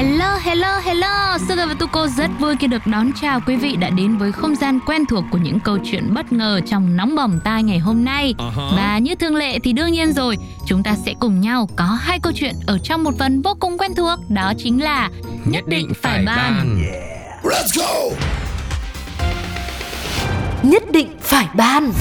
[0.00, 3.90] Hello, hello, hello Sugar và Tuko rất vui khi được đón chào quý vị đã
[3.90, 7.38] đến với không gian quen thuộc của những câu chuyện bất ngờ trong nóng bỏng
[7.44, 8.76] tai ngày hôm nay uh-huh.
[8.76, 10.36] Và như thường lệ thì đương nhiên rồi
[10.66, 13.78] Chúng ta sẽ cùng nhau có hai câu chuyện ở trong một phần vô cùng
[13.78, 15.10] quen thuộc Đó chính là
[15.44, 17.44] Nhất định phải ban yeah.
[17.44, 18.16] Let's go!
[20.62, 21.92] Nhất định phải ban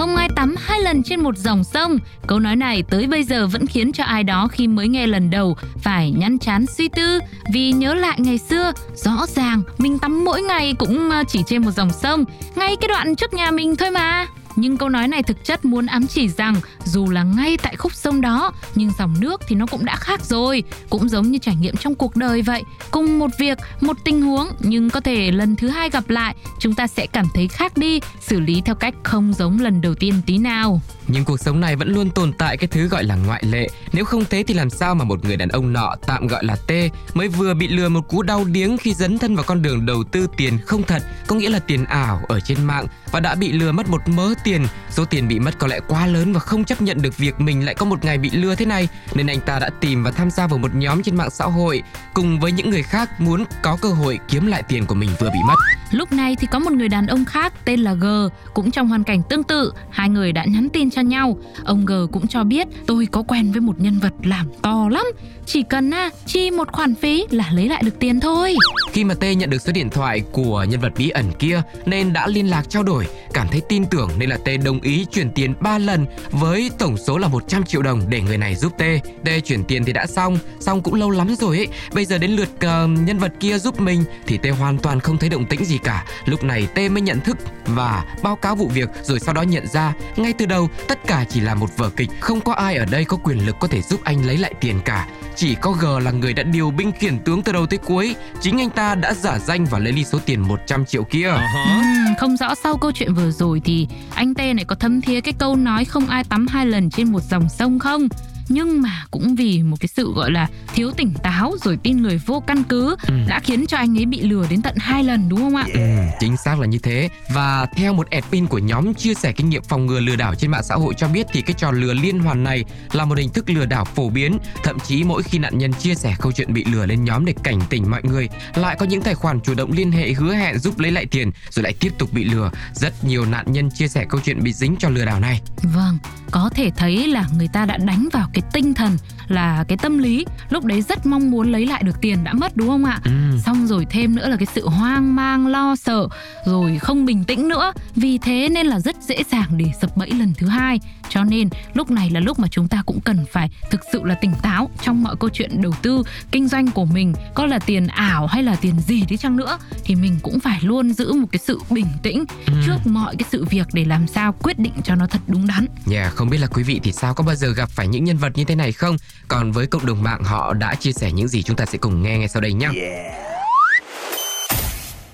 [0.00, 1.98] không ai tắm hai lần trên một dòng sông.
[2.26, 5.30] Câu nói này tới bây giờ vẫn khiến cho ai đó khi mới nghe lần
[5.30, 7.20] đầu phải nhăn chán suy tư
[7.52, 11.62] vì nhớ lại ngày xưa, rõ ràng mình tắm mỗi ngày cũng à, chỉ trên
[11.62, 12.24] một dòng sông,
[12.56, 14.26] ngay cái đoạn trước nhà mình thôi mà.
[14.56, 17.94] Nhưng câu nói này thực chất muốn ám chỉ rằng dù là ngay tại khúc
[17.94, 21.56] sông đó, nhưng dòng nước thì nó cũng đã khác rồi, cũng giống như trải
[21.56, 22.62] nghiệm trong cuộc đời vậy.
[22.90, 26.74] Cùng một việc, một tình huống nhưng có thể lần thứ hai gặp lại, chúng
[26.74, 30.14] ta sẽ cảm thấy khác đi, xử lý theo cách không giống lần đầu tiên
[30.26, 30.80] tí nào.
[31.06, 33.68] Nhưng cuộc sống này vẫn luôn tồn tại cái thứ gọi là ngoại lệ.
[33.92, 36.56] Nếu không thế thì làm sao mà một người đàn ông nọ tạm gọi là
[36.56, 36.72] T
[37.14, 40.04] mới vừa bị lừa một cú đau điếng khi dấn thân vào con đường đầu
[40.04, 43.52] tư tiền không thật, có nghĩa là tiền ảo ở trên mạng và đã bị
[43.52, 44.49] lừa mất một mớ tiền.
[44.90, 47.64] Số tiền bị mất có lẽ quá lớn và không chấp nhận được việc mình
[47.64, 50.30] lại có một ngày bị lừa thế này, nên anh ta đã tìm và tham
[50.30, 51.82] gia vào một nhóm trên mạng xã hội
[52.14, 55.30] cùng với những người khác muốn có cơ hội kiếm lại tiền của mình vừa
[55.30, 55.56] bị mất.
[55.90, 58.06] Lúc này thì có một người đàn ông khác tên là G
[58.54, 61.38] cũng trong hoàn cảnh tương tự, hai người đã nhắn tin cho nhau.
[61.64, 65.06] Ông G cũng cho biết tôi có quen với một nhân vật làm to lắm,
[65.46, 68.56] chỉ cần à, chi một khoản phí là lấy lại được tiền thôi.
[68.92, 72.12] Khi mà T nhận được số điện thoại của nhân vật bí ẩn kia nên
[72.12, 75.30] đã liên lạc trao đổi, cảm thấy tin tưởng nên là T đồng ý chuyển
[75.30, 78.82] tiền 3 lần với tổng số là 100 triệu đồng để người này giúp T.
[79.24, 81.68] T chuyển tiền thì đã xong, xong cũng lâu lắm rồi ấy.
[81.94, 85.18] Bây giờ đến lượt uh, nhân vật kia giúp mình thì T hoàn toàn không
[85.18, 86.04] thấy động tĩnh gì cả.
[86.24, 89.66] Lúc này T mới nhận thức và báo cáo vụ việc rồi sau đó nhận
[89.66, 92.84] ra ngay từ đầu tất cả chỉ là một vở kịch, không có ai ở
[92.84, 95.06] đây có quyền lực có thể giúp anh lấy lại tiền cả.
[95.36, 98.60] Chỉ có G là người đã điều binh khiển tướng từ đầu tới cuối, chính
[98.60, 101.28] anh ta đã giả danh và lấy đi số tiền 100 triệu kia.
[101.28, 101.78] Uh-huh.
[101.78, 105.20] Uhm, không rõ sau câu chuyện vừa rồi thì anh T này có thấm thía
[105.20, 108.08] cái câu nói không ai tắm hai lần trên một dòng sông không?
[108.50, 112.20] Nhưng mà cũng vì một cái sự gọi là thiếu tỉnh táo rồi tin người
[112.26, 113.14] vô căn cứ ừ.
[113.28, 115.66] đã khiến cho anh ấy bị lừa đến tận hai lần đúng không ạ?
[115.72, 115.80] Ừ,
[116.20, 117.08] chính xác là như thế.
[117.34, 120.50] Và theo một admin của nhóm chia sẻ kinh nghiệm phòng ngừa lừa đảo trên
[120.50, 123.30] mạng xã hội cho biết thì cái trò lừa liên hoàn này là một hình
[123.30, 124.38] thức lừa đảo phổ biến.
[124.62, 127.34] Thậm chí mỗi khi nạn nhân chia sẻ câu chuyện bị lừa lên nhóm để
[127.42, 130.58] cảnh tỉnh mọi người, lại có những tài khoản chủ động liên hệ hứa hẹn
[130.58, 132.50] giúp lấy lại tiền rồi lại tiếp tục bị lừa.
[132.74, 135.40] Rất nhiều nạn nhân chia sẻ câu chuyện bị dính cho lừa đảo này.
[135.62, 135.98] Vâng,
[136.30, 138.96] có thể thấy là người ta đã đánh vào cái tinh thần
[139.28, 142.56] là cái tâm lý lúc đấy rất mong muốn lấy lại được tiền đã mất
[142.56, 143.00] đúng không ạ?
[143.04, 143.10] Ừ.
[143.46, 146.08] xong rồi thêm nữa là cái sự hoang mang lo sợ
[146.46, 147.72] rồi không bình tĩnh nữa.
[147.96, 151.48] Vì thế nên là rất dễ dàng để sập bẫy lần thứ hai cho nên
[151.74, 154.70] lúc này là lúc mà chúng ta cũng cần phải thực sự là tỉnh táo
[154.82, 158.42] trong mọi câu chuyện đầu tư kinh doanh của mình có là tiền ảo hay
[158.42, 161.60] là tiền gì đi chăng nữa thì mình cũng phải luôn giữ một cái sự
[161.70, 162.52] bình tĩnh ừ.
[162.66, 165.66] trước mọi cái sự việc để làm sao quyết định cho nó thật đúng đắn.
[165.86, 168.04] Dạ, yeah, không biết là quý vị thì sao có bao giờ gặp phải những
[168.04, 168.96] nhân vật như thế này không?
[169.28, 172.02] Còn với cộng đồng mạng họ đã chia sẻ những gì chúng ta sẽ cùng
[172.02, 172.68] nghe ngay sau đây nhé.
[172.74, 173.14] Yeah.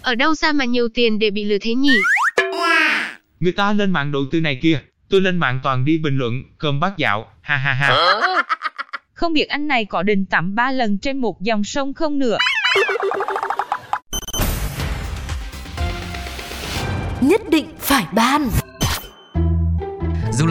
[0.02, 1.96] Ở đâu ra mà nhiều tiền để bị lừa thế nhỉ?
[3.40, 6.42] Người ta lên mạng đầu tư này kia, tôi lên mạng toàn đi bình luận,
[6.58, 7.96] cơm bát dạo, ha ha ha.
[9.12, 12.38] Không biết anh này có định tắm ba lần trên một dòng sông không nữa.
[17.20, 18.48] Nhất định phải ban.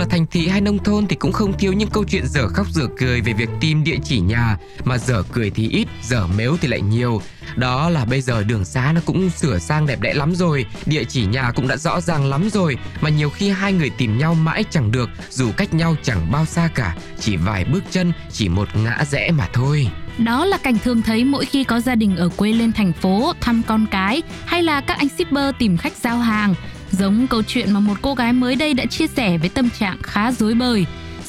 [0.06, 2.68] Là thành thị hay nông thôn thì cũng không thiếu những câu chuyện dở khóc
[2.70, 6.58] dở cười về việc tìm địa chỉ nhà mà dở cười thì ít, dở mếu
[6.62, 7.22] thì lại nhiều.
[7.56, 11.04] Đó là bây giờ đường xá nó cũng sửa sang đẹp đẽ lắm rồi, địa
[11.04, 14.34] chỉ nhà cũng đã rõ ràng lắm rồi mà nhiều khi hai người tìm nhau
[14.34, 18.50] mãi chẳng được dù cách nhau chẳng bao xa cả, chỉ vài bước chân, chỉ
[18.50, 19.88] một ngã rẽ mà thôi.
[20.18, 23.34] Đó là cảnh thường thấy mỗi khi có gia đình ở quê lên thành phố
[23.42, 26.56] thăm con cái hay là các anh shipper tìm khách giao hàng.
[26.92, 29.98] Giống câu chuyện mà một cô gái mới đây đã chia sẻ với tâm trạng
[30.04, 30.86] khá rối bời.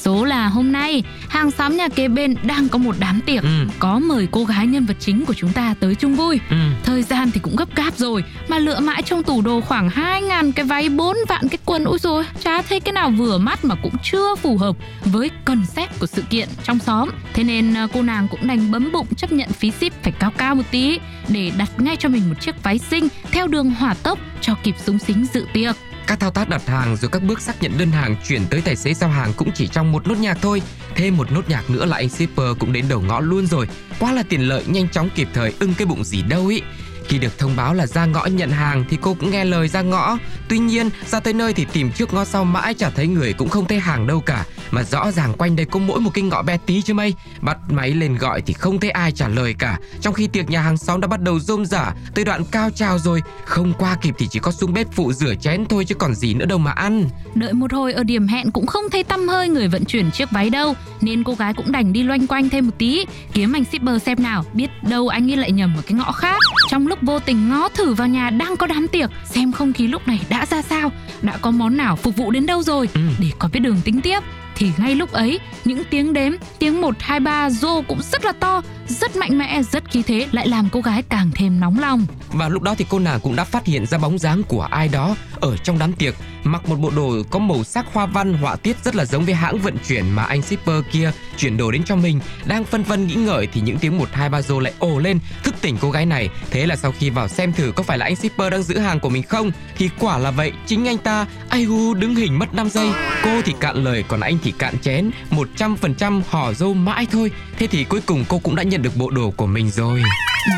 [0.07, 3.67] Số là hôm nay, hàng xóm nhà kế bên đang có một đám tiệc, ừ.
[3.79, 6.39] có mời cô gái nhân vật chính của chúng ta tới chung vui.
[6.49, 6.55] Ừ.
[6.83, 10.21] Thời gian thì cũng gấp gáp rồi, mà lựa mãi trong tủ đồ khoảng 2
[10.21, 11.83] ngàn cái váy 4 vạn cái quần.
[11.85, 14.75] Úi rồi, chả thấy cái nào vừa mắt mà cũng chưa phù hợp
[15.05, 17.09] với concept của sự kiện trong xóm.
[17.33, 20.31] Thế nên à, cô nàng cũng đành bấm bụng chấp nhận phí ship phải cao
[20.37, 23.93] cao một tí để đặt ngay cho mình một chiếc váy xinh theo đường hỏa
[23.93, 25.75] tốc cho kịp súng xính dự tiệc.
[26.07, 28.75] Các thao tác đặt hàng rồi các bước xác nhận đơn hàng chuyển tới tài
[28.75, 30.61] xế giao hàng cũng chỉ trong một nốt nhạc thôi.
[30.95, 33.67] Thêm một nốt nhạc nữa là anh shipper cũng đến đầu ngõ luôn rồi.
[33.99, 36.61] Quá là tiện lợi, nhanh chóng kịp thời, ưng cái bụng gì đâu ý.
[37.07, 39.81] Khi được thông báo là ra ngõ nhận hàng thì cô cũng nghe lời ra
[39.81, 40.17] ngõ.
[40.49, 43.49] Tuy nhiên, ra tới nơi thì tìm trước ngõ sau mãi chả thấy người cũng
[43.49, 44.45] không thấy hàng đâu cả.
[44.71, 47.13] Mà rõ ràng quanh đây có mỗi một cái ngõ bé tí chứ mây.
[47.41, 49.79] Bắt máy lên gọi thì không thấy ai trả lời cả.
[50.01, 52.99] Trong khi tiệc nhà hàng xóm đã bắt đầu rôm rả tới đoạn cao trào
[52.99, 53.21] rồi.
[53.45, 56.33] Không qua kịp thì chỉ có xuống bếp phụ rửa chén thôi chứ còn gì
[56.33, 57.09] nữa đâu mà ăn.
[57.35, 60.31] Đợi một hồi ở điểm hẹn cũng không thấy tăm hơi người vận chuyển chiếc
[60.31, 63.63] váy đâu Nên cô gái cũng đành đi loanh quanh thêm một tí Kiếm anh
[63.65, 66.37] shipper xem nào Biết đâu anh ấy lại nhầm ở cái ngõ khác
[66.77, 69.87] trong lúc vô tình ngó thử vào nhà đang có đám tiệc Xem không khí
[69.87, 70.91] lúc này đã ra sao
[71.21, 73.01] Đã có món nào phục vụ đến đâu rồi Ừ.
[73.19, 74.19] Để có biết đường tính tiếp
[74.57, 78.31] thì ngay lúc ấy những tiếng đếm tiếng 1, 2, 3 rô cũng rất là
[78.31, 82.05] to rất mạnh mẽ rất khí thế lại làm cô gái càng thêm nóng lòng.
[82.33, 84.87] Và lúc đó thì cô nàng cũng đã phát hiện ra bóng dáng của ai
[84.87, 88.55] đó ở trong đám tiệc mặc một bộ đồ có màu sắc hoa văn họa
[88.55, 91.83] tiết rất là giống với hãng vận chuyển mà anh shipper kia chuyển đồ đến
[91.83, 92.19] cho mình.
[92.45, 95.19] Đang phân vân nghĩ ngợi thì những tiếng một hai ba rô lại ồ lên
[95.43, 96.29] thức tỉnh cô gái này.
[96.51, 98.99] Thế là sau khi vào xem thử có phải là anh shipper đang giữ hàng
[98.99, 102.53] của mình không thì quả là vậy chính anh ta ai hu đứng hình mất
[102.53, 102.89] 5 giây.
[103.23, 107.31] Cô thì cạn lời còn anh thì cạn chén 100% hò dâu mãi thôi.
[107.57, 110.01] Thế thì cuối cùng cô cũng đã nhận được bộ đồ của mình rồi.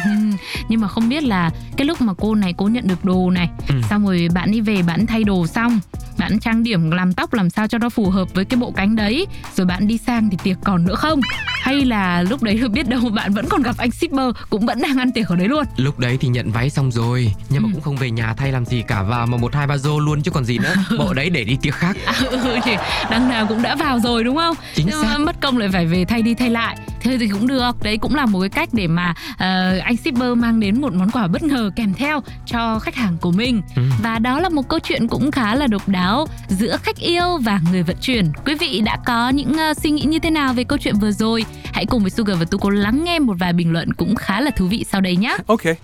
[0.05, 0.28] Ừ
[0.69, 3.49] nhưng mà không biết là cái lúc mà cô này cô nhận được đồ này
[3.69, 3.75] Ừ.
[3.89, 5.79] xong rồi bạn đi về bạn thay đồ xong
[6.17, 8.95] bạn trang điểm làm tóc làm sao cho nó phù hợp với cái bộ cánh
[8.95, 11.19] đấy rồi bạn đi sang thì tiệc còn nữa không?
[11.61, 14.97] Hay là lúc đấy biết đâu bạn vẫn còn gặp anh shipper cũng vẫn đang
[14.97, 15.65] ăn tiệc ở đấy luôn?
[15.77, 17.73] Lúc đấy thì nhận váy xong rồi Nhưng mà Ừ.
[17.73, 20.21] cũng không về nhà thay làm gì cả Vào mà một hai ba rô luôn
[20.21, 20.73] chứ còn gì nữa.
[20.97, 21.97] Bộ đấy để đi tiệc khác.
[22.05, 22.71] À, ừ, thì
[23.11, 24.55] đằng nào cũng đã vào rồi đúng không?
[24.75, 25.17] Chính Nhưng xác.
[25.19, 26.77] mất công lại phải về thay đi thay lại.
[27.01, 30.28] Thế thì cũng được đấy cũng là một cái cách để mà ờ, anh shipper
[30.35, 33.81] mang đến một món quà bất ngờ kèm theo cho khách hàng của mình Ừ.
[34.03, 37.59] và đó là một câu chuyện cũng khá là độc đáo giữa khách yêu và
[37.71, 40.63] người vận chuyển quý vị đã có những ờ, suy nghĩ như thế nào về
[40.63, 43.73] câu chuyện vừa rồi hãy cùng với Sugar và Tuko lắng nghe một vài bình
[43.73, 45.75] luận cũng khá là thú vị sau đây nhé Okay.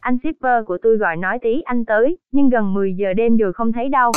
[0.00, 3.52] Anh shipper của tôi gọi nói tí anh tới, nhưng gần 10 giờ đêm rồi
[3.52, 4.12] không thấy đâu.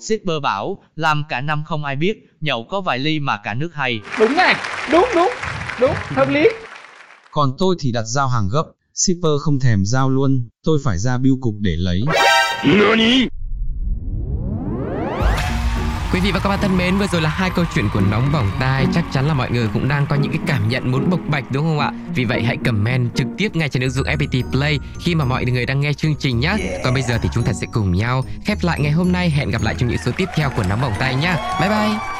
[0.00, 3.74] Shipper bảo, làm cả năm không ai biết, nhậu có vài ly mà cả nước
[3.74, 4.00] hay.
[4.20, 4.54] Đúng này,
[4.92, 5.30] đúng đúng,
[5.80, 6.48] đúng, hợp lý.
[7.32, 8.64] Còn tôi thì đặt giao hàng gấp,
[8.94, 12.02] shipper không thèm giao luôn, tôi phải ra bưu cục để lấy.
[16.12, 18.32] Quý vị và các bạn thân mến, vừa rồi là hai câu chuyện của nóng
[18.32, 18.86] bỏng tai.
[18.94, 21.44] Chắc chắn là mọi người cũng đang có những cái cảm nhận muốn bộc bạch
[21.50, 21.92] đúng không ạ?
[22.14, 25.44] Vì vậy hãy comment trực tiếp ngay trên ứng dụng FPT Play khi mà mọi
[25.44, 28.24] người đang nghe chương trình nhé Còn bây giờ thì chúng ta sẽ cùng nhau
[28.44, 29.30] khép lại ngày hôm nay.
[29.30, 32.17] Hẹn gặp lại trong những số tiếp theo của nóng bỏng tai nhé Bye bye